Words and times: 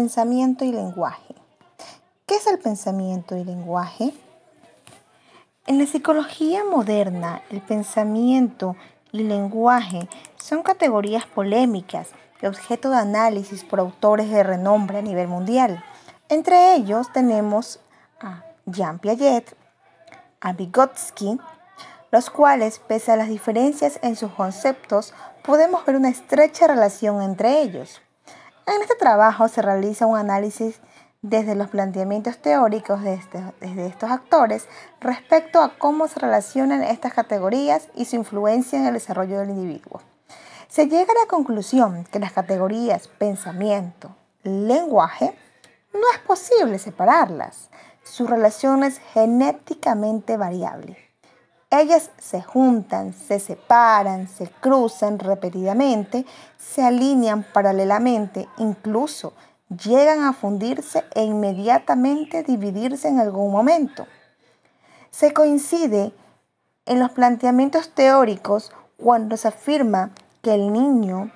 Pensamiento 0.00 0.64
y 0.64 0.70
lenguaje. 0.70 1.34
¿Qué 2.24 2.36
es 2.36 2.46
el 2.46 2.60
pensamiento 2.60 3.36
y 3.36 3.42
lenguaje? 3.42 4.14
En 5.66 5.76
la 5.76 5.86
psicología 5.86 6.62
moderna, 6.62 7.42
el 7.50 7.60
pensamiento 7.62 8.76
y 9.10 9.24
lenguaje 9.24 10.08
son 10.36 10.62
categorías 10.62 11.26
polémicas 11.26 12.10
y 12.40 12.46
objeto 12.46 12.90
de 12.90 12.98
análisis 12.98 13.64
por 13.64 13.80
autores 13.80 14.30
de 14.30 14.44
renombre 14.44 14.98
a 14.98 15.02
nivel 15.02 15.26
mundial. 15.26 15.82
Entre 16.28 16.76
ellos 16.76 17.12
tenemos 17.12 17.80
a 18.20 18.44
Jean 18.66 19.00
Piaget, 19.00 19.56
a 20.40 20.52
Vygotsky, 20.52 21.40
los 22.12 22.30
cuales, 22.30 22.78
pese 22.78 23.10
a 23.10 23.16
las 23.16 23.30
diferencias 23.30 23.98
en 24.02 24.14
sus 24.14 24.30
conceptos, 24.30 25.12
podemos 25.42 25.84
ver 25.84 25.96
una 25.96 26.08
estrecha 26.08 26.68
relación 26.68 27.20
entre 27.20 27.62
ellos. 27.62 28.00
En 28.68 28.82
este 28.82 28.96
trabajo 28.96 29.48
se 29.48 29.62
realiza 29.62 30.04
un 30.04 30.18
análisis 30.18 30.78
desde 31.22 31.54
los 31.54 31.68
planteamientos 31.68 32.36
teóricos 32.36 33.02
de 33.02 33.14
este, 33.14 33.42
estos 33.62 34.10
actores 34.10 34.68
respecto 35.00 35.62
a 35.62 35.78
cómo 35.78 36.06
se 36.06 36.20
relacionan 36.20 36.82
estas 36.82 37.14
categorías 37.14 37.88
y 37.94 38.04
su 38.04 38.16
influencia 38.16 38.78
en 38.78 38.84
el 38.84 38.92
desarrollo 38.92 39.38
del 39.38 39.48
individuo. 39.48 40.02
Se 40.68 40.86
llega 40.86 41.10
a 41.10 41.24
la 41.24 41.28
conclusión 41.30 42.04
que 42.12 42.18
las 42.18 42.32
categorías 42.32 43.08
pensamiento, 43.08 44.14
lenguaje, 44.42 45.34
no 45.94 46.02
es 46.12 46.18
posible 46.18 46.78
separarlas. 46.78 47.70
Su 48.02 48.26
relación 48.26 48.84
es 48.84 48.98
genéticamente 49.14 50.36
variable. 50.36 51.07
Ellas 51.70 52.10
se 52.18 52.40
juntan, 52.40 53.12
se 53.12 53.38
separan, 53.38 54.26
se 54.26 54.48
cruzan 54.48 55.18
repetidamente, 55.18 56.24
se 56.56 56.82
alinean 56.82 57.42
paralelamente, 57.42 58.48
incluso 58.56 59.34
llegan 59.68 60.22
a 60.22 60.32
fundirse 60.32 61.04
e 61.14 61.24
inmediatamente 61.24 62.42
dividirse 62.42 63.08
en 63.08 63.20
algún 63.20 63.52
momento. 63.52 64.06
Se 65.10 65.34
coincide 65.34 66.12
en 66.86 67.00
los 67.00 67.10
planteamientos 67.10 67.90
teóricos 67.90 68.72
cuando 68.96 69.36
se 69.36 69.48
afirma 69.48 70.12
que 70.40 70.54
el 70.54 70.72
niño, 70.72 71.30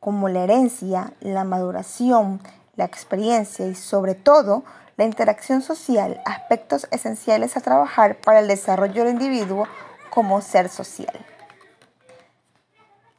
como 0.00 0.30
la 0.30 0.44
herencia, 0.44 1.12
la 1.20 1.44
maduración, 1.44 2.40
la 2.82 2.86
experiencia 2.86 3.64
y 3.66 3.76
sobre 3.76 4.16
todo 4.16 4.64
la 4.96 5.04
interacción 5.04 5.62
social, 5.62 6.20
aspectos 6.26 6.88
esenciales 6.90 7.56
a 7.56 7.60
trabajar 7.60 8.16
para 8.16 8.40
el 8.40 8.48
desarrollo 8.48 9.04
del 9.04 9.12
individuo 9.12 9.68
como 10.10 10.40
ser 10.40 10.68
social. 10.68 11.14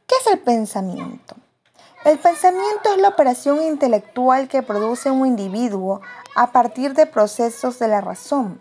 ¿Qué 0.06 0.14
es 0.20 0.26
el 0.26 0.38
pensamiento? 0.38 1.36
El 2.04 2.18
pensamiento 2.18 2.92
es 2.94 2.98
la 2.98 3.08
operación 3.08 3.62
intelectual 3.62 4.48
que 4.48 4.62
produce 4.62 5.10
un 5.10 5.26
individuo 5.26 6.02
a 6.36 6.52
partir 6.52 6.92
de 6.92 7.06
procesos 7.06 7.78
de 7.78 7.88
la 7.88 8.02
razón. 8.02 8.60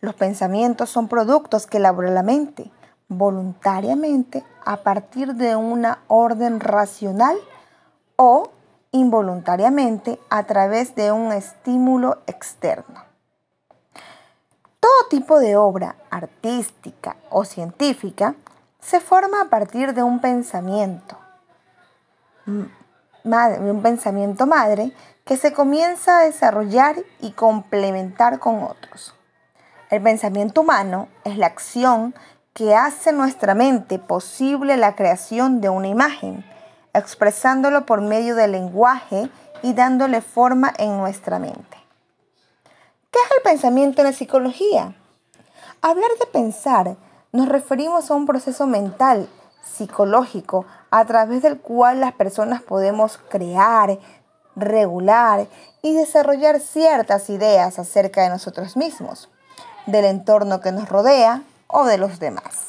Los 0.00 0.14
pensamientos 0.14 0.90
son 0.90 1.08
productos 1.08 1.66
que 1.66 1.78
elabora 1.78 2.12
la 2.12 2.22
mente 2.22 2.70
voluntariamente 3.08 4.44
a 4.64 4.78
partir 4.78 5.34
de 5.34 5.56
una 5.56 5.98
orden 6.06 6.60
racional 6.60 7.36
o 8.14 8.50
involuntariamente 8.96 10.18
a 10.30 10.44
través 10.44 10.94
de 10.94 11.12
un 11.12 11.32
estímulo 11.32 12.18
externo. 12.26 13.04
Todo 14.80 15.08
tipo 15.10 15.38
de 15.38 15.56
obra 15.56 15.96
artística 16.10 17.16
o 17.30 17.44
científica 17.44 18.34
se 18.80 19.00
forma 19.00 19.42
a 19.42 19.48
partir 19.50 19.94
de 19.94 20.02
un 20.02 20.20
pensamiento 20.20 21.18
un 23.26 23.82
pensamiento 23.82 24.46
madre 24.46 24.92
que 25.24 25.36
se 25.36 25.52
comienza 25.52 26.18
a 26.18 26.24
desarrollar 26.24 26.96
y 27.20 27.32
complementar 27.32 28.38
con 28.38 28.62
otros. 28.62 29.14
El 29.90 30.02
pensamiento 30.02 30.60
humano 30.60 31.08
es 31.24 31.36
la 31.36 31.46
acción 31.46 32.14
que 32.52 32.74
hace 32.74 33.12
nuestra 33.12 33.54
mente 33.54 33.98
posible 33.98 34.76
la 34.76 34.94
creación 34.94 35.60
de 35.60 35.68
una 35.68 35.88
imagen, 35.88 36.44
expresándolo 36.96 37.86
por 37.86 38.00
medio 38.00 38.34
del 38.34 38.52
lenguaje 38.52 39.30
y 39.62 39.74
dándole 39.74 40.20
forma 40.20 40.72
en 40.78 40.96
nuestra 40.96 41.38
mente. 41.38 41.76
¿Qué 43.10 43.18
es 43.18 43.36
el 43.36 43.42
pensamiento 43.42 44.00
en 44.00 44.08
la 44.08 44.12
psicología? 44.12 44.94
Hablar 45.82 46.10
de 46.18 46.26
pensar 46.26 46.96
nos 47.32 47.48
referimos 47.48 48.10
a 48.10 48.14
un 48.14 48.26
proceso 48.26 48.66
mental 48.66 49.28
psicológico 49.62 50.64
a 50.90 51.04
través 51.04 51.42
del 51.42 51.58
cual 51.58 52.00
las 52.00 52.12
personas 52.12 52.62
podemos 52.62 53.18
crear, 53.28 53.98
regular 54.54 55.46
y 55.82 55.92
desarrollar 55.92 56.60
ciertas 56.60 57.28
ideas 57.28 57.78
acerca 57.78 58.22
de 58.22 58.30
nosotros 58.30 58.76
mismos, 58.76 59.28
del 59.86 60.06
entorno 60.06 60.60
que 60.60 60.72
nos 60.72 60.88
rodea 60.88 61.42
o 61.66 61.84
de 61.84 61.98
los 61.98 62.18
demás. 62.18 62.68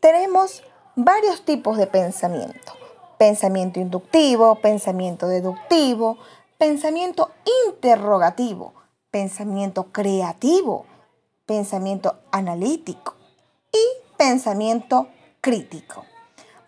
Tenemos 0.00 0.64
varios 0.96 1.44
tipos 1.44 1.76
de 1.76 1.86
pensamiento. 1.86 2.72
Pensamiento 3.18 3.80
inductivo, 3.80 4.56
pensamiento 4.56 5.28
deductivo, 5.28 6.18
pensamiento 6.58 7.30
interrogativo, 7.66 8.74
pensamiento 9.10 9.84
creativo, 9.92 10.86
pensamiento 11.46 12.16
analítico 12.30 13.14
y 13.72 13.82
pensamiento 14.16 15.08
crítico. 15.40 16.04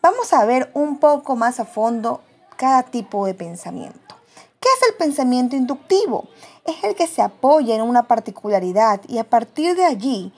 Vamos 0.02 0.32
a 0.32 0.44
ver 0.44 0.70
un 0.74 0.98
poco 0.98 1.36
más 1.36 1.60
a 1.60 1.64
fondo 1.64 2.20
cada 2.56 2.84
tipo 2.84 3.26
de 3.26 3.34
pensamiento. 3.34 4.14
¿Qué 4.60 4.68
es 4.68 4.88
el 4.88 4.96
pensamiento 4.96 5.56
inductivo? 5.56 6.28
Es 6.64 6.82
el 6.82 6.94
que 6.94 7.06
se 7.06 7.22
apoya 7.22 7.74
en 7.74 7.82
una 7.82 8.04
particularidad 8.08 9.00
y 9.08 9.18
a 9.18 9.24
partir 9.24 9.76
de 9.76 9.84
allí 9.84 10.32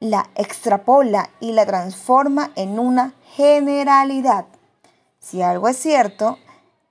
la 0.00 0.28
extrapola 0.34 1.30
y 1.40 1.52
la 1.52 1.66
transforma 1.66 2.50
en 2.54 2.78
una 2.78 3.14
generalidad. 3.34 4.46
Si 5.18 5.42
algo 5.42 5.68
es 5.68 5.76
cierto, 5.78 6.38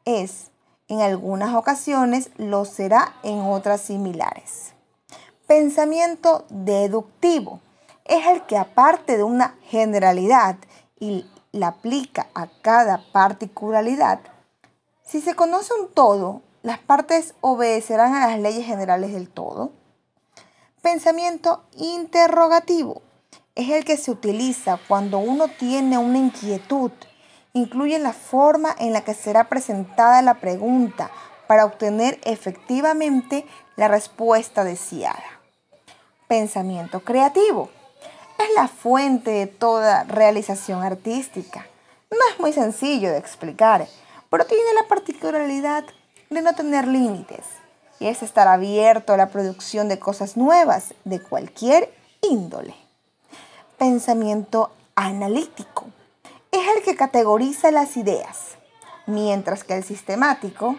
es 0.06 0.52
en 0.88 1.02
algunas 1.02 1.56
ocasiones 1.56 2.30
lo 2.38 2.66
será 2.66 3.16
en 3.24 3.42
otras 3.42 3.82
similares. 3.82 4.74
Pensamiento 5.48 6.46
deductivo 6.50 7.60
es 8.06 8.26
el 8.28 8.44
que 8.44 8.58
aparte 8.58 9.18
de 9.18 9.24
una 9.24 9.56
generalidad 9.64 10.58
y 11.00 11.26
la 11.52 11.68
aplica 11.68 12.28
a 12.34 12.48
cada 12.62 13.04
particularidad, 13.12 14.20
si 15.04 15.22
se 15.22 15.36
conoce 15.36 15.72
un 15.80 15.90
todo, 15.94 16.42
las 16.64 16.80
partes 16.80 17.36
obedecerán 17.42 18.16
a 18.16 18.28
las 18.28 18.40
leyes 18.40 18.66
generales 18.66 19.14
del 19.14 19.30
todo. 19.30 19.72
Pensamiento 20.86 21.64
interrogativo 21.78 23.02
es 23.56 23.72
el 23.72 23.86
que 23.86 23.98
se 23.98 24.12
utiliza 24.12 24.78
cuando 24.88 25.18
uno 25.18 25.48
tiene 25.48 25.98
una 25.98 26.20
inquietud. 26.20 26.92
Incluye 27.54 27.98
la 27.98 28.14
forma 28.14 28.76
en 28.78 28.94
la 28.94 29.04
que 29.04 29.16
será 29.16 29.50
presentada 29.50 30.22
la 30.22 30.36
pregunta 30.36 31.10
para 31.48 31.66
obtener 31.66 32.20
efectivamente 32.24 33.48
la 33.76 33.88
respuesta 33.88 34.64
deseada. 34.64 35.24
Pensamiento 36.28 37.00
creativo 37.00 37.72
es 38.38 38.54
la 38.54 38.68
fuente 38.68 39.32
de 39.32 39.48
toda 39.48 40.04
realización 40.04 40.84
artística. 40.84 41.66
No 42.12 42.20
es 42.32 42.40
muy 42.40 42.54
sencillo 42.54 43.10
de 43.10 43.18
explicar, 43.18 43.88
pero 44.30 44.46
tiene 44.46 44.72
la 44.80 44.88
particularidad 44.88 45.84
de 46.30 46.42
no 46.44 46.54
tener 46.54 46.88
límites 46.88 47.65
y 48.00 48.08
es 48.08 48.24
estar 48.24 48.48
abierto 48.48 49.14
a 49.14 49.18
la 49.18 49.30
producción 49.30 49.88
de 49.88 50.00
cosas 50.00 50.38
nuevas 50.38 50.94
de 51.04 51.22
cualquier 51.22 51.94
índole. 52.22 52.76
Pensamiento 53.78 54.72
analítico 54.96 55.86
es 56.52 56.62
el 56.76 56.84
que 56.84 56.96
categoriza 56.96 57.72
las 57.72 57.98
ideas, 57.98 58.56
mientras 59.06 59.64
que 59.64 59.76
el 59.76 59.84
sistemático 59.84 60.78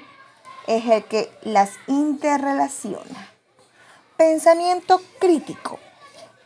es 0.67 0.87
el 0.87 1.05
que 1.05 1.31
las 1.43 1.73
interrelaciona. 1.87 3.31
Pensamiento 4.17 5.01
crítico 5.19 5.79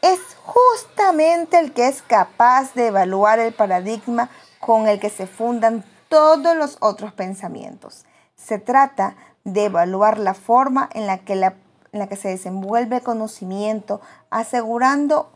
es 0.02 0.18
justamente 0.44 1.58
el 1.58 1.72
que 1.72 1.88
es 1.88 2.02
capaz 2.02 2.74
de 2.74 2.88
evaluar 2.88 3.38
el 3.38 3.52
paradigma 3.52 4.30
con 4.58 4.88
el 4.88 4.98
que 4.98 5.10
se 5.10 5.26
fundan 5.26 5.84
todos 6.08 6.56
los 6.56 6.76
otros 6.80 7.12
pensamientos. 7.12 8.04
Se 8.42 8.58
trata 8.58 9.16
de 9.44 9.66
evaluar 9.66 10.18
la 10.18 10.34
forma 10.34 10.88
en 10.92 11.06
la 11.06 11.18
que, 11.18 11.34
en 11.34 11.98
la 11.98 12.08
que 12.08 12.16
se 12.16 12.28
desenvuelve 12.28 12.96
el 12.96 13.02
conocimiento, 13.02 14.00
asegurando 14.30 15.30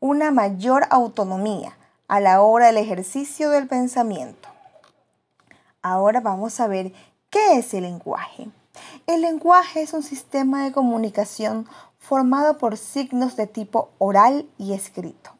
una 0.00 0.30
mayor 0.30 0.86
autonomía 0.90 1.76
a 2.08 2.20
la 2.20 2.42
hora 2.42 2.66
del 2.66 2.78
ejercicio 2.78 3.50
del 3.50 3.68
pensamiento. 3.68 4.48
Ahora 5.82 6.20
vamos 6.20 6.60
a 6.60 6.66
ver 6.66 6.92
qué 7.30 7.58
es 7.58 7.72
el 7.74 7.84
lenguaje. 7.84 8.48
El 9.06 9.22
lenguaje 9.22 9.82
es 9.82 9.92
un 9.92 10.02
sistema 10.02 10.64
de 10.64 10.72
comunicación 10.72 11.66
formado 11.98 12.58
por 12.58 12.76
signos 12.76 13.36
de 13.36 13.46
tipo 13.46 13.90
oral 13.98 14.48
y 14.58 14.72
escrito. 14.72 15.30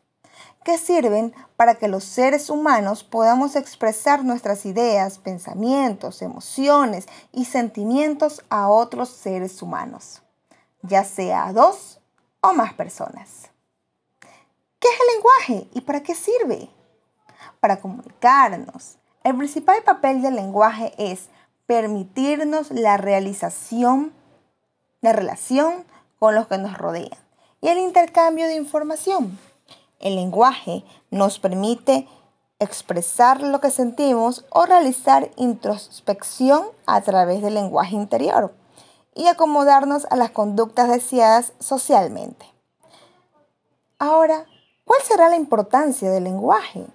Que 0.64 0.78
sirven 0.78 1.34
para 1.56 1.76
que 1.76 1.88
los 1.88 2.04
seres 2.04 2.50
humanos 2.50 3.02
podamos 3.02 3.56
expresar 3.56 4.24
nuestras 4.24 4.66
ideas, 4.66 5.18
pensamientos, 5.18 6.22
emociones 6.22 7.06
y 7.32 7.46
sentimientos 7.46 8.42
a 8.50 8.68
otros 8.68 9.08
seres 9.08 9.62
humanos, 9.62 10.22
ya 10.82 11.04
sea 11.04 11.46
a 11.46 11.52
dos 11.52 12.00
o 12.40 12.52
más 12.52 12.74
personas. 12.74 13.50
¿Qué 14.78 14.88
es 14.88 14.94
el 15.00 15.14
lenguaje 15.14 15.70
y 15.74 15.80
para 15.82 16.02
qué 16.02 16.14
sirve? 16.14 16.70
Para 17.60 17.80
comunicarnos. 17.80 18.96
El 19.24 19.36
principal 19.36 19.82
papel 19.82 20.22
del 20.22 20.36
lenguaje 20.36 20.94
es 20.96 21.28
permitirnos 21.66 22.70
la 22.70 22.96
realización, 22.96 24.12
la 25.02 25.12
relación 25.12 25.84
con 26.18 26.34
los 26.34 26.48
que 26.48 26.58
nos 26.58 26.76
rodean 26.76 27.18
y 27.60 27.68
el 27.68 27.78
intercambio 27.78 28.46
de 28.46 28.56
información. 28.56 29.38
El 30.00 30.16
lenguaje 30.16 30.82
nos 31.10 31.38
permite 31.38 32.08
expresar 32.58 33.42
lo 33.42 33.60
que 33.60 33.70
sentimos 33.70 34.44
o 34.50 34.66
realizar 34.66 35.30
introspección 35.36 36.64
a 36.86 37.00
través 37.02 37.42
del 37.42 37.54
lenguaje 37.54 37.94
interior 37.94 38.54
y 39.14 39.26
acomodarnos 39.26 40.06
a 40.10 40.16
las 40.16 40.30
conductas 40.30 40.88
deseadas 40.88 41.52
socialmente. 41.58 42.46
Ahora, 43.98 44.46
¿cuál 44.86 45.02
será 45.02 45.28
la 45.28 45.36
importancia 45.36 46.10
del 46.10 46.24
lenguaje? 46.24 46.86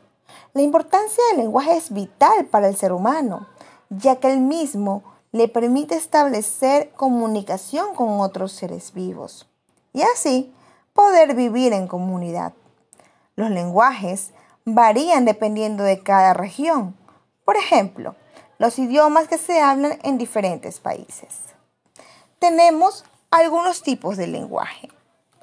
La 0.54 0.64
importancia 0.64 1.24
del 1.30 1.42
lenguaje 1.42 1.78
es 1.78 1.94
vital 1.94 2.46
para 2.46 2.68
el 2.68 2.76
ser 2.76 2.92
humano, 2.92 3.48
ya 3.90 4.16
que 4.16 4.32
el 4.32 4.40
mismo 4.40 5.04
le 5.32 5.48
permite 5.48 5.96
establecer 5.96 6.92
comunicación 6.94 7.94
con 7.94 8.22
otros 8.22 8.54
seres 8.54 8.94
vivos 8.94 9.48
y 9.94 10.02
así 10.02 10.56
poder 10.94 11.36
vivir 11.36 11.74
en 11.74 11.88
comunidad. 11.88 12.54
Los 13.36 13.52
lenguajes 13.52 14.32
varían 14.64 15.26
dependiendo 15.26 15.84
de 15.84 16.02
cada 16.02 16.34
región. 16.34 16.96
Por 17.44 17.58
ejemplo, 17.58 18.16
los 18.58 18.80
idiomas 18.80 19.28
que 19.28 19.38
se 19.38 19.62
hablan 19.62 20.00
en 20.04 20.18
diferentes 20.18 20.80
países. 20.80 21.30
Tenemos 22.40 23.04
algunos 23.32 23.84
tipos 23.84 24.18
de 24.18 24.28
lenguaje. 24.28 24.90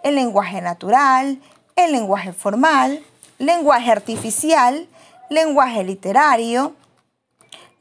El 0.03 0.15
lenguaje 0.15 0.61
natural, 0.61 1.41
el 1.77 1.93
lenguaje 1.93 2.33
formal, 2.33 3.05
lenguaje 3.39 3.91
artificial, 3.91 4.89
lenguaje 5.29 5.85
literario, 5.85 6.75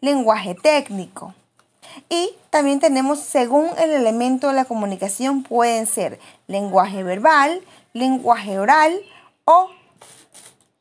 lenguaje 0.02 0.56
técnico. 0.56 1.34
Y 2.10 2.32
también 2.50 2.80
tenemos, 2.80 3.20
según 3.20 3.70
el 3.78 3.92
elemento 3.92 4.48
de 4.48 4.54
la 4.54 4.66
comunicación, 4.66 5.44
pueden 5.44 5.88
ser 5.88 6.20
lenguaje 6.48 7.04
verbal, 7.04 7.62
lenguaje 7.94 8.60
oral 8.60 9.00
o 9.46 9.70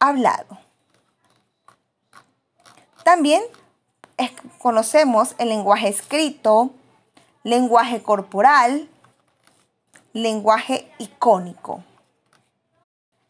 hablado. 0.00 0.58
También 3.04 3.42
conocemos 4.58 5.34
el 5.38 5.50
lenguaje 5.50 5.88
escrito, 5.88 6.70
lenguaje 7.44 8.02
corporal, 8.02 8.88
lenguaje 10.12 10.90
icónico. 10.98 11.84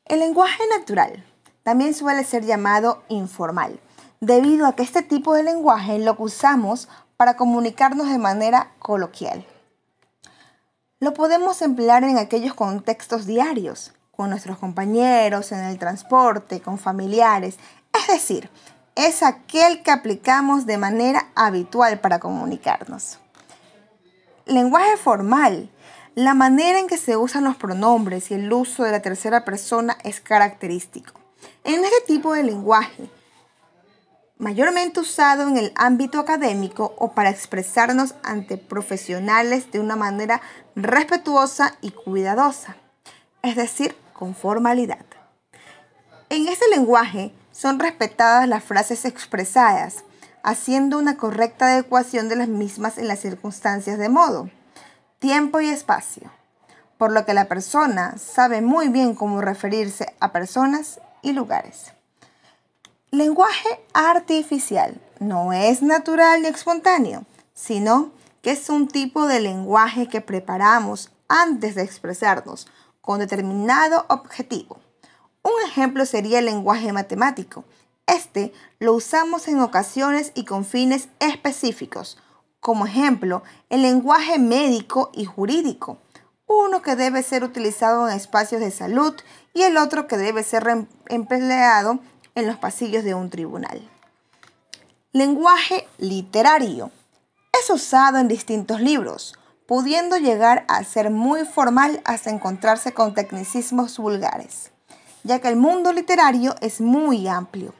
El 0.07 0.21
lenguaje 0.21 0.63
natural 0.77 1.25
también 1.63 1.95
suele 1.95 2.25
ser 2.25 2.45
llamado 2.45 3.03
informal, 3.09 3.79
debido 4.21 4.67
a 4.67 4.75
que 4.75 4.83
este 4.83 5.03
tipo 5.03 5.35
de 5.35 5.43
lenguaje 5.43 5.99
lo 5.99 6.17
usamos 6.19 6.89
para 7.17 7.37
comunicarnos 7.37 8.09
de 8.09 8.19
manera 8.19 8.73
coloquial. 8.79 9.47
Lo 10.99 11.15
podemos 11.15 11.63
emplear 11.63 12.03
en 12.05 12.19
aquellos 12.19 12.55
contextos 12.55 13.27
diarios, 13.27 13.93
con 14.21 14.29
nuestros 14.29 14.59
compañeros, 14.59 15.51
en 15.51 15.61
el 15.61 15.79
transporte, 15.79 16.61
con 16.61 16.77
familiares. 16.77 17.57
Es 17.91 18.07
decir, 18.07 18.51
es 18.95 19.23
aquel 19.23 19.83
que 19.83 19.91
aplicamos 19.91 20.67
de 20.67 20.77
manera 20.77 21.29
habitual 21.35 22.01
para 22.01 22.19
comunicarnos. 22.19 23.19
Lenguaje 24.45 24.99
formal. 24.99 25.71
La 26.15 26.35
manera 26.35 26.79
en 26.79 26.87
que 26.87 26.99
se 26.99 27.17
usan 27.17 27.45
los 27.45 27.57
pronombres 27.57 28.31
y 28.31 28.35
el 28.35 28.53
uso 28.53 28.83
de 28.83 28.91
la 28.93 29.01
tercera 29.01 29.47
persona 29.47 29.97
es 30.05 30.21
característico. 30.21 31.15
En 31.65 31.83
este 31.83 32.03
tipo 32.07 32.35
de 32.35 32.43
lenguaje, 32.43 33.09
mayormente 34.37 35.01
usado 35.01 35.49
en 35.49 35.57
el 35.57 35.73
ámbito 35.77 36.21
académico 36.21 36.95
o 36.99 37.13
para 37.13 37.31
expresarnos 37.31 38.17
ante 38.23 38.59
profesionales 38.59 39.73
de 39.73 39.81
una 39.81 39.97
manera 39.97 40.43
respetuosa 40.77 41.79
y 41.81 41.93
cuidadosa, 41.93 42.77
es 43.43 43.57
decir, 43.57 43.97
con 44.21 44.35
formalidad. 44.35 45.07
En 46.29 46.47
este 46.47 46.69
lenguaje 46.69 47.33
son 47.51 47.81
respetadas 47.81 48.47
las 48.47 48.63
frases 48.63 49.07
expresadas, 49.07 50.05
haciendo 50.43 50.99
una 50.99 51.17
correcta 51.17 51.69
adecuación 51.69 52.29
de 52.29 52.37
las 52.37 52.49
mismas 52.49 52.99
en 52.99 53.09
las 53.09 53.21
circunstancias 53.21 53.99
de 53.99 54.11
modo, 54.11 54.51
tiempo 55.19 55.61
y 55.61 55.71
espacio, 55.71 56.31
por 56.99 57.13
lo 57.13 57.25
que 57.25 57.35
la 57.35 57.49
persona 57.49 58.19
sabe 58.19 58.61
muy 58.61 58.89
bien 58.89 59.15
cómo 59.15 59.41
referirse 59.41 60.15
a 60.21 60.33
personas 60.33 61.01
y 61.23 61.33
lugares. 61.33 61.93
Lenguaje 63.11 63.81
artificial 63.95 65.01
no 65.19 65.55
es 65.55 65.83
natural 65.83 66.43
ni 66.43 66.49
espontáneo, 66.49 67.25
sino 67.55 68.13
que 68.43 68.53
es 68.53 68.69
un 68.69 68.87
tipo 68.87 69.27
de 69.27 69.41
lenguaje 69.41 70.09
que 70.09 70.21
preparamos 70.21 71.11
antes 71.29 71.75
de 71.75 71.83
expresarnos 71.83 72.67
con 73.01 73.19
determinado 73.19 74.07
objetivo. 74.09 74.79
Un 75.43 75.53
ejemplo 75.67 76.05
sería 76.07 76.39
el 76.39 76.47
lenguaje 76.47 76.93
matemático. 76.93 77.65
Este 78.07 78.53
lo 78.79 78.95
usamos 78.95 79.49
en 79.49 79.61
ocasiones 79.61 80.33
y 80.35 80.45
con 80.45 80.65
fines 80.65 81.09
específicos. 81.19 82.19
Como 82.61 82.85
ejemplo, 82.85 83.43
el 83.71 83.83
lenguaje 83.83 84.39
médico 84.39 85.11
y 85.15 85.25
jurídico. 85.25 85.99
Uno 86.47 86.83
que 86.83 86.97
debe 86.97 87.23
ser 87.23 87.45
utilizado 87.45 88.09
en 88.09 88.15
espacios 88.15 88.61
de 88.61 88.71
salud 88.71 89.15
y 89.55 89.63
el 89.63 89.77
otro 89.77 90.07
que 90.07 90.17
debe 90.17 90.43
ser 90.43 90.87
empleado 91.07 92.01
en 92.35 92.47
los 92.47 92.57
pasillos 92.57 93.05
de 93.05 93.15
un 93.15 93.31
tribunal. 93.31 93.89
Lenguaje 95.13 95.89
literario. 95.99 96.91
Es 97.53 97.71
usado 97.71 98.19
en 98.19 98.29
distintos 98.29 98.81
libros, 98.81 99.35
pudiendo 99.71 100.17
llegar 100.17 100.65
a 100.67 100.83
ser 100.83 101.11
muy 101.11 101.45
formal 101.45 102.01
hasta 102.05 102.29
encontrarse 102.29 102.93
con 102.93 103.15
tecnicismos 103.15 103.99
vulgares, 103.99 104.73
ya 105.23 105.39
que 105.39 105.47
el 105.47 105.55
mundo 105.55 105.93
literario 105.93 106.57
es 106.61 106.81
muy 106.81 107.29
amplio. 107.29 107.73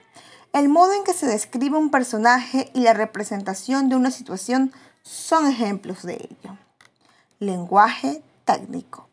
El 0.53 0.69
modo 0.69 0.93
en 0.93 1.03
que 1.03 1.13
se 1.13 1.27
describe 1.27 1.77
un 1.77 1.91
personaje 1.91 2.71
y 2.75 2.83
la 2.83 2.93
representación 2.95 3.89
de 3.89 3.97
una 3.97 4.13
situación 4.13 4.73
son 5.03 5.49
ejemplos 5.49 6.05
de 6.05 6.29
ello. 6.31 6.57
Lenguaje 7.41 8.23
técnico. 8.45 9.09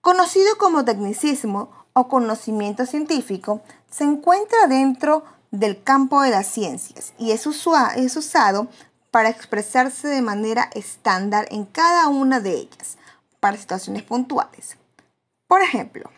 Conocido 0.00 0.58
como 0.58 0.84
tecnicismo 0.84 1.70
o 1.92 2.08
conocimiento 2.08 2.84
científico, 2.84 3.60
se 3.88 4.02
encuentra 4.02 4.66
dentro 4.66 5.22
del 5.52 5.80
campo 5.84 6.20
de 6.22 6.30
las 6.30 6.48
ciencias 6.48 7.12
y 7.16 7.30
es, 7.30 7.46
es 7.46 8.16
usado 8.16 8.66
para 9.12 9.28
expresarse 9.28 10.08
de 10.08 10.22
manera 10.22 10.70
estándar 10.74 11.46
en 11.50 11.66
cada 11.66 12.08
una 12.08 12.40
de 12.40 12.54
ellas, 12.54 12.96
para 13.40 13.58
situaciones 13.58 14.02
puntuales. 14.02 14.78
Por 15.46 15.60
ejemplo, 15.60 16.10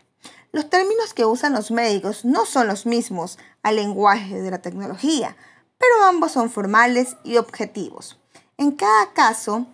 los 0.52 0.70
términos 0.70 1.12
que 1.12 1.24
usan 1.24 1.54
los 1.54 1.72
médicos 1.72 2.24
no 2.24 2.46
son 2.46 2.68
los 2.68 2.86
mismos 2.86 3.38
al 3.64 3.76
lenguaje 3.76 4.40
de 4.40 4.50
la 4.52 4.62
tecnología, 4.62 5.36
pero 5.76 6.04
ambos 6.04 6.30
son 6.30 6.50
formales 6.50 7.16
y 7.24 7.36
objetivos. 7.36 8.20
En 8.58 8.70
cada 8.70 9.12
caso, 9.12 9.66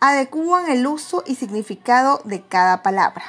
adecuan 0.00 0.70
el 0.70 0.86
uso 0.86 1.22
y 1.26 1.34
significado 1.34 2.22
de 2.24 2.42
cada 2.42 2.82
palabra. 2.82 3.24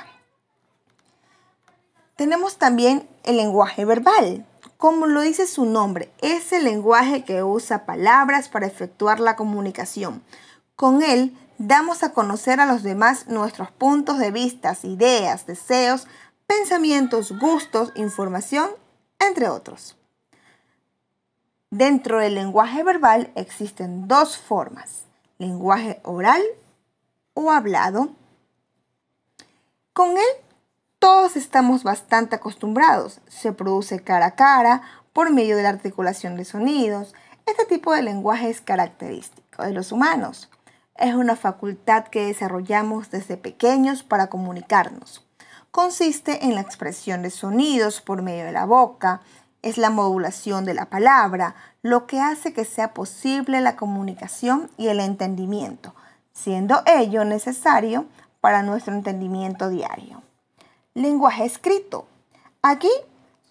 Tenemos 2.16 2.58
también 2.58 3.06
el 3.24 3.36
lenguaje 3.36 3.84
verbal, 3.84 4.46
como 4.78 5.06
lo 5.06 5.22
dice 5.22 5.48
su 5.48 5.66
nombre, 5.66 6.12
es 6.22 6.52
el 6.52 6.66
lenguaje 6.66 7.24
que 7.24 7.44
usa 7.44 7.86
palabras 7.86 8.50
para 8.50 8.68
efectuar 8.68 9.20
la 9.20 9.36
comunicación. 9.36 10.24
Con 10.76 11.02
él 11.02 11.38
damos 11.58 12.04
a 12.04 12.12
conocer 12.12 12.60
a 12.60 12.66
los 12.66 12.84
demás 12.84 13.28
nuestros 13.28 13.72
puntos 13.72 14.20
de 14.20 14.32
vista, 14.32 14.76
ideas, 14.84 15.46
deseos, 15.46 16.08
pensamientos, 16.46 17.32
gustos, 17.40 17.92
información, 17.96 18.70
entre 19.20 19.48
otros. 19.48 19.96
Dentro 21.72 22.20
del 22.20 22.36
lenguaje 22.36 22.84
verbal 22.84 23.32
existen 23.36 24.08
dos 24.08 24.38
formas, 24.38 25.06
lenguaje 25.38 26.00
oral 26.04 26.42
o 27.34 27.52
hablado. 27.52 28.10
Con 29.94 30.12
él 30.12 30.45
todos 31.06 31.36
estamos 31.36 31.84
bastante 31.84 32.36
acostumbrados. 32.36 33.22
Se 33.28 33.52
produce 33.52 34.00
cara 34.00 34.26
a 34.26 34.36
cara 34.36 34.82
por 35.14 35.32
medio 35.32 35.56
de 35.56 35.62
la 35.62 35.70
articulación 35.70 36.36
de 36.36 36.46
sonidos. 36.46 37.14
Este 37.46 37.64
tipo 37.66 37.94
de 37.94 38.02
lenguaje 38.02 38.50
es 38.50 38.60
característico 38.60 39.62
de 39.62 39.72
los 39.72 39.92
humanos. 39.92 40.50
Es 40.96 41.14
una 41.14 41.36
facultad 41.36 42.06
que 42.06 42.26
desarrollamos 42.26 43.12
desde 43.12 43.38
pequeños 43.38 44.02
para 44.02 44.32
comunicarnos. 44.32 45.24
consiste 45.70 46.44
en 46.44 46.56
la 46.56 46.62
expresión 46.62 47.22
de 47.22 47.30
sonidos 47.30 48.02
por 48.02 48.24
medio 48.24 48.46
de 48.46 48.52
la 48.52 48.66
boca, 48.66 49.22
es 49.62 49.78
la 49.78 49.92
modulación 49.92 50.66
de 50.66 50.74
la 50.74 50.90
palabra, 50.90 51.54
lo 51.84 52.08
que 52.08 52.20
hace 52.20 52.52
que 52.52 52.66
sea 52.66 52.96
posible 52.96 53.62
la 53.62 53.76
comunicación 53.76 54.72
y 54.76 54.88
el 54.88 55.00
entendimiento, 55.00 55.94
siendo 56.34 56.82
ello 56.88 57.26
necesario 57.26 58.06
para 58.42 58.64
nuestro 58.64 58.96
entendimiento 58.96 59.70
diario. 59.70 60.25
Lenguaje 60.98 61.44
escrito. 61.44 62.08
Aquí 62.62 62.90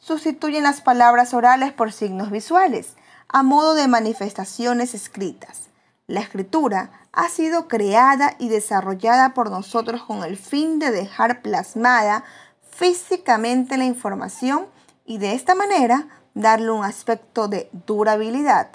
sustituyen 0.01 0.63
las 0.63 0.81
palabras 0.81 1.35
orales 1.35 1.75
por 1.75 1.93
signos 1.93 2.31
visuales, 2.31 2.97
a 3.29 3.43
modo 3.43 3.75
de 3.75 3.87
manifestaciones 3.87 4.95
escritas. 4.95 5.65
La 6.07 6.21
escritura 6.21 6.91
ha 7.13 7.29
sido 7.29 7.69
creada 7.69 8.35
y 8.39 8.49
desarrollada 8.49 9.35
por 9.35 9.51
nosotros 9.51 10.05
con 10.05 10.25
el 10.25 10.39
fin 10.39 10.79
de 10.79 10.91
dejar 10.91 11.43
plasmada 11.43 12.25
físicamente 12.71 13.77
la 13.77 13.85
información 13.85 14.65
y 15.05 15.19
de 15.19 15.35
esta 15.35 15.55
manera 15.55 16.09
darle 16.33 16.71
un 16.71 16.83
aspecto 16.83 17.47
de 17.47 17.69
durabilidad, 17.87 18.71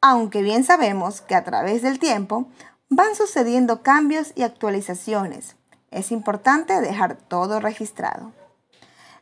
aunque 0.00 0.42
bien 0.42 0.64
sabemos 0.64 1.20
que 1.20 1.36
a 1.36 1.44
través 1.44 1.82
del 1.82 2.00
tiempo 2.00 2.48
van 2.88 3.14
sucediendo 3.14 3.82
cambios 3.82 4.32
y 4.34 4.42
actualizaciones. 4.42 5.54
Es 5.94 6.12
importante 6.12 6.80
dejar 6.80 7.16
todo 7.16 7.60
registrado. 7.60 8.32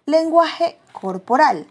Lenguaje 0.07 0.79
corporal. 0.93 1.69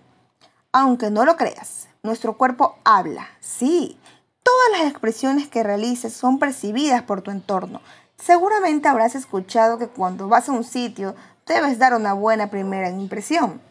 Aunque 0.72 1.10
no 1.10 1.26
lo 1.26 1.36
creas, 1.36 1.90
nuestro 2.02 2.38
cuerpo 2.38 2.78
habla, 2.86 3.28
sí, 3.42 4.00
Todas 4.44 4.72
las 4.72 4.90
expresiones 4.90 5.48
que 5.48 5.62
realices 5.62 6.14
son 6.14 6.40
percibidas 6.40 7.04
por 7.04 7.22
tu 7.22 7.30
entorno. 7.30 7.80
Seguramente 8.18 8.88
habrás 8.88 9.14
escuchado 9.14 9.78
que 9.78 9.88
cuando 9.88 10.28
vas 10.28 10.50
a 10.50 10.52
un 10.52 10.64
sitio 10.64 11.16
debes 11.46 11.78
dar 11.78 11.94
una 11.94 12.14
buena 12.14 12.50
primera 12.50 12.90
impresión. 12.90 13.62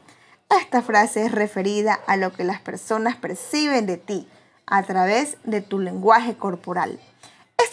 Esta 0.49 0.81
frase 0.81 1.27
es 1.27 1.33
referida 1.33 1.99
a 2.07 2.17
lo 2.17 2.33
que 2.33 2.45
las 2.45 2.61
personas 2.61 3.17
perciben 3.17 3.87
de 3.87 3.97
ti 3.97 4.29
a 4.67 4.85
través 4.85 5.39
de 5.43 5.61
tu 5.61 5.81
lenguaje 5.81 6.37
corporal. 6.37 7.01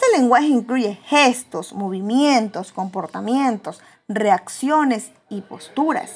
Este 0.08 0.20
lenguaje 0.20 0.46
incluye 0.46 0.94
gestos, 1.04 1.74
movimientos, 1.74 2.72
comportamientos, 2.72 3.82
reacciones 4.08 5.12
y 5.28 5.42
posturas 5.42 6.10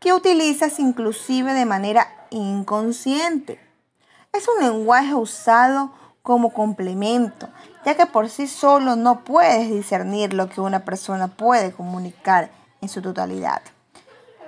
que 0.00 0.14
utilizas 0.14 0.78
inclusive 0.78 1.52
de 1.52 1.66
manera 1.66 2.08
inconsciente. 2.30 3.60
Es 4.32 4.48
un 4.48 4.64
lenguaje 4.64 5.14
usado 5.14 5.92
como 6.22 6.54
complemento, 6.54 7.50
ya 7.84 7.98
que 7.98 8.06
por 8.06 8.30
sí 8.30 8.46
solo 8.46 8.96
no 8.96 9.24
puedes 9.24 9.68
discernir 9.68 10.32
lo 10.32 10.48
que 10.48 10.62
una 10.62 10.86
persona 10.86 11.28
puede 11.28 11.72
comunicar 11.72 12.50
en 12.80 12.88
su 12.88 13.02
totalidad. 13.02 13.60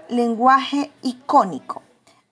Lenguaje 0.08 0.90
icónico. 1.02 1.82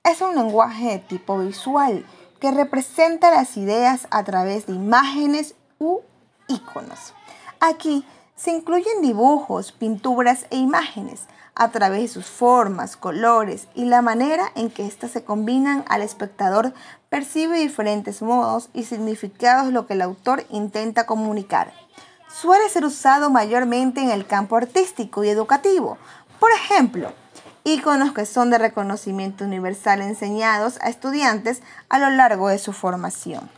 Es 0.02 0.22
un 0.22 0.34
lenguaje 0.34 0.92
de 0.92 0.98
tipo 1.00 1.38
visual 1.40 2.06
que 2.40 2.52
representa 2.52 3.30
las 3.30 3.58
ideas 3.58 4.08
a 4.10 4.24
través 4.24 4.66
de 4.66 4.72
imágenes 4.72 5.54
u 5.78 6.00
iconos. 6.48 7.14
Aquí 7.60 8.04
se 8.36 8.50
incluyen 8.50 9.02
dibujos, 9.02 9.72
pinturas 9.72 10.46
e 10.50 10.56
imágenes 10.56 11.26
a 11.58 11.70
través 11.70 12.00
de 12.02 12.08
sus 12.08 12.26
formas, 12.26 12.96
colores 12.96 13.66
y 13.74 13.84
la 13.84 14.00
manera 14.00 14.52
en 14.54 14.70
que 14.70 14.86
éstas 14.86 15.10
se 15.10 15.24
combinan 15.24 15.84
al 15.88 16.02
espectador 16.02 16.72
percibe 17.08 17.58
diferentes 17.58 18.22
modos 18.22 18.68
y 18.72 18.84
significados 18.84 19.72
lo 19.72 19.86
que 19.86 19.94
el 19.94 20.02
autor 20.02 20.44
intenta 20.50 21.04
comunicar. 21.04 21.72
Suele 22.32 22.68
ser 22.68 22.84
usado 22.84 23.28
mayormente 23.30 24.00
en 24.00 24.10
el 24.10 24.24
campo 24.24 24.56
artístico 24.56 25.24
y 25.24 25.30
educativo. 25.30 25.98
Por 26.38 26.52
ejemplo, 26.52 27.12
iconos 27.64 28.12
que 28.12 28.24
son 28.24 28.50
de 28.50 28.58
reconocimiento 28.58 29.44
universal 29.44 30.00
enseñados 30.00 30.78
a 30.80 30.88
estudiantes 30.90 31.62
a 31.88 31.98
lo 31.98 32.10
largo 32.10 32.48
de 32.48 32.58
su 32.58 32.72
formación. 32.72 33.50